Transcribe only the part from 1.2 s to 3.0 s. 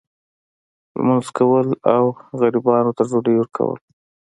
کول او غریبانو